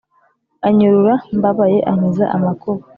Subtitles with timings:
[0.67, 2.81] Anyurura mbabaye ankiza amakuba